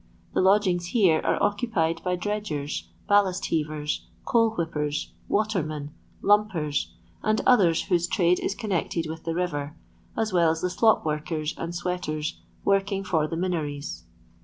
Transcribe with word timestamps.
The 0.33 0.41
lodgings 0.41 0.87
here 0.87 1.19
are 1.23 1.37
occupied 1.43 2.01
by 2.03 2.15
dredgers, 2.15 2.89
ballast 3.07 3.45
heavers, 3.51 4.07
coal 4.25 4.49
whip 4.55 4.71
pers, 4.71 5.13
watermen, 5.27 5.91
lumpers, 6.23 6.87
and 7.21 7.39
others 7.45 7.83
whose 7.83 8.07
trade 8.07 8.39
is 8.39 8.55
connected 8.55 9.05
with 9.05 9.25
the 9.25 9.35
river, 9.35 9.75
as 10.17 10.33
well 10.33 10.49
as 10.49 10.61
the 10.61 10.71
slop 10.71 11.05
workers 11.05 11.53
and 11.55 11.75
sweaters 11.75 12.41
working 12.65 13.03
for 13.03 13.27
the 13.27 13.37
Minories. 13.37 14.05